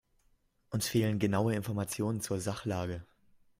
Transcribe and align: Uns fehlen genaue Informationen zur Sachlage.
Uns 0.71 0.87
fehlen 0.87 1.19
genaue 1.19 1.53
Informationen 1.53 2.21
zur 2.21 2.39
Sachlage. 2.39 3.05